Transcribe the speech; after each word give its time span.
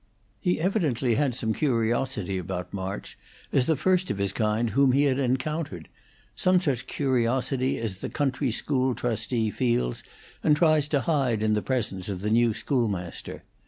He 0.39 0.59
evidently 0.59 1.13
had 1.13 1.35
some 1.35 1.53
curiosity 1.53 2.39
about 2.39 2.73
March, 2.73 3.19
as 3.51 3.67
the 3.67 3.75
first 3.75 4.09
of 4.09 4.17
his 4.17 4.33
kind 4.33 4.71
whom 4.71 4.93
he 4.93 5.03
had 5.03 5.19
encountered; 5.19 5.89
some 6.35 6.59
such 6.59 6.87
curiosity 6.87 7.77
as 7.77 7.99
the 7.99 8.09
country 8.09 8.49
school 8.49 8.95
trustee 8.95 9.51
feels 9.51 10.03
and 10.43 10.55
tries 10.57 10.87
to 10.87 11.01
hide 11.01 11.43
in 11.43 11.53
the 11.53 11.61
presence 11.61 12.09
of 12.09 12.21
the 12.21 12.31
new 12.31 12.51
schoolmaster. 12.51 13.43